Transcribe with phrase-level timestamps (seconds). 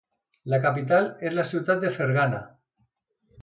[0.53, 2.41] La capital és la ciutat de Fergana.